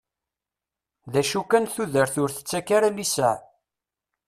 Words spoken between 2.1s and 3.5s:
ur tettak ara liseɛ.